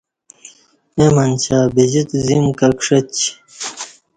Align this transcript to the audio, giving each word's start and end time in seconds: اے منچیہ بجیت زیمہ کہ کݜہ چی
اے 0.97 1.05
منچیہ 1.15 1.59
بجیت 1.73 2.09
زیمہ 2.25 2.51
کہ 2.57 2.67
کݜہ 2.79 2.99
چی 3.15 3.29